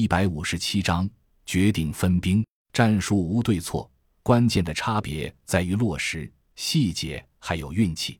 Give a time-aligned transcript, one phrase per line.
[0.00, 1.06] 一百五十七章
[1.44, 3.90] 决定分兵，战术无对错，
[4.22, 8.18] 关键的差别在于落实、细节还有运气。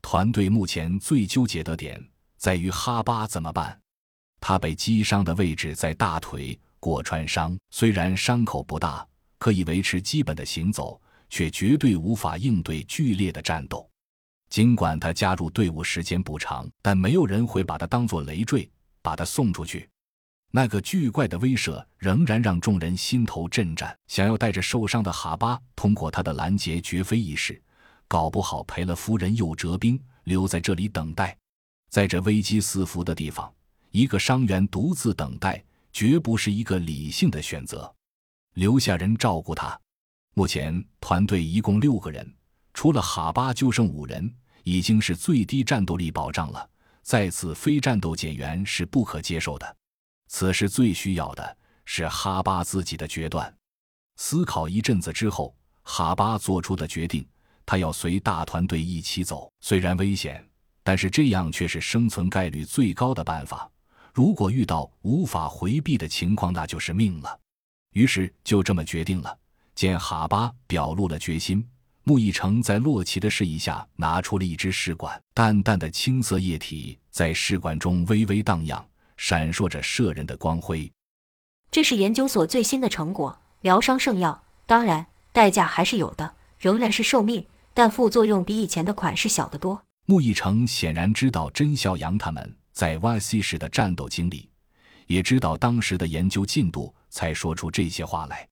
[0.00, 2.00] 团队目前最纠结的点
[2.36, 3.76] 在于哈巴怎么办？
[4.40, 9.04] 他被击伤的位置在大腿，过穿伤，虽然伤口不大，
[9.36, 13.90] 可以维持基本的行走，却绝对无法应对剧烈的战斗。
[14.48, 18.70] 尽管他加入队伍时间不长，但没有人会把他当作累赘，
[19.02, 19.90] 把他送出去。
[20.52, 23.96] 那个巨怪的威慑仍然让众人心头震颤。
[24.08, 27.60] 想要带着受伤的哈巴通过他的拦截，绝非易事。
[28.08, 31.36] 搞不好赔了夫人又折兵，留在这里等待。
[31.88, 33.52] 在这危机四伏的地方，
[33.90, 35.62] 一个伤员独自等待，
[35.92, 37.92] 绝不是一个理性的选择。
[38.54, 39.78] 留下人照顾他。
[40.34, 42.28] 目前团队一共六个人，
[42.74, 44.32] 除了哈巴就剩五人，
[44.64, 46.68] 已经是最低战斗力保障了。
[47.02, 49.76] 再次非战斗减员是不可接受的。
[50.30, 53.52] 此时最需要的是哈巴自己的决断。
[54.16, 57.26] 思考一阵子之后，哈巴做出的决定：
[57.66, 59.52] 他要随大团队一起走。
[59.60, 60.42] 虽然危险，
[60.84, 63.68] 但是这样却是生存概率最高的办法。
[64.14, 67.38] 如果遇到无法回避的情况，那就是命了。
[67.92, 69.36] 于是就这么决定了。
[69.74, 71.68] 见哈巴表露了决心，
[72.04, 78.86] 穆义成在洛奇的示意下拿出了一支试管，淡淡的青色液体在试管中微微荡漾。
[79.22, 80.90] 闪烁着摄人的光辉。
[81.70, 84.42] 这是研究所最新的成果，疗伤圣药。
[84.64, 89.84] 当然，代价还是有的，仍然是寿命，但副作用比以前的款式小得多。
[90.06, 94.48] 穆义成显然知道甄孝阳他们在 YC 时的战斗经历，
[95.06, 98.48] 也知道当时的研究进度，才说出这些话来。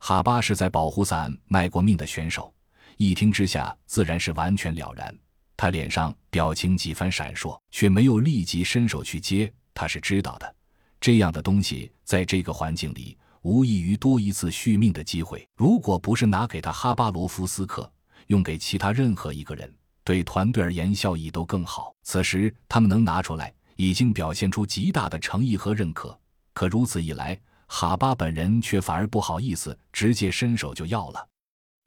[0.00, 2.52] 哈巴是在保护伞卖过命的选手，
[2.98, 5.18] 一听之下自然是完全了然。
[5.56, 9.50] 他脸上表情几番闪烁，却没有立即伸手去接。
[9.74, 10.54] 他是知道的，
[11.00, 15.48] 这样的东西在这个环境里无异于多一次续命的机会。
[15.56, 17.90] 如果不是拿给他哈巴罗夫斯克，
[18.26, 19.72] 用给其他任何一个人，
[20.04, 21.94] 对团队而言效益都更好。
[22.02, 26.18] 此时他们能拿出来，已经表现出极大的诚意和认可。
[26.52, 31.28] 可如此一来，哈巴本人却反而不好意思直接伸手就要了。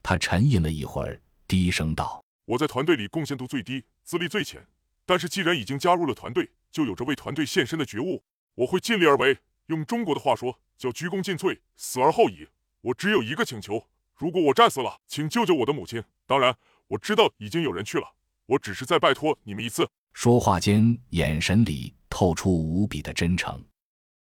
[0.02, 4.66] 他沉吟了一会儿，低声道：“我在团队里贡献度最低，资历最浅，
[5.06, 8.24] 但是既然已经加入了团队。”就有着为团队献身的觉悟，
[8.56, 9.38] 我会尽力而为。
[9.66, 12.48] 用中国的话说，叫鞠躬尽瘁，死而后已。
[12.80, 13.86] 我只有一个请求：
[14.16, 16.02] 如果我战死了，请救救我的母亲。
[16.26, 16.56] 当然，
[16.88, 18.14] 我知道已经有人去了，
[18.46, 19.88] 我只是在拜托你们一次。
[20.12, 23.64] 说话间，眼神里透出无比的真诚。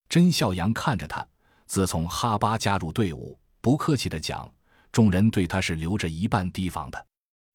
[0.09, 1.26] 甄孝阳看着他，
[1.66, 4.53] 自从哈巴加入队伍，不客气的讲，
[4.92, 7.08] 众人对他是留着一半提防的。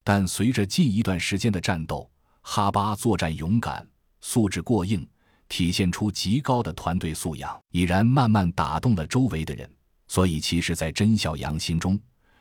[0.03, 2.11] 但随着近一段时间的战斗，
[2.41, 3.87] 哈巴作战勇敢。
[4.21, 5.07] 素质过硬，
[5.49, 9.71] 体现出极高的团队素养，已然慢慢打动了周围的人。
[10.09, 11.99] 所以，其实，在甄小阳心中，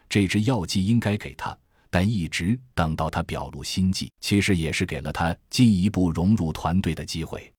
[0.08, 1.58] 这支药剂应该给他，
[1.90, 7.54] 但一直等到他表露心迹，其实也是给了他进一步融入团队的机会。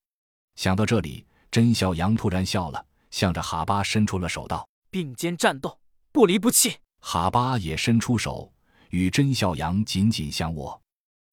[0.57, 5.79] 想到这里，甄小阳突然笑了，向着哈巴伸出了手，道：“并肩战斗，
[6.11, 8.53] 不离不弃。”哈巴也伸出手，
[8.91, 10.81] 与甄小阳紧紧相握，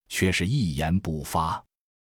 [0.10, 1.64] 却是一言不发。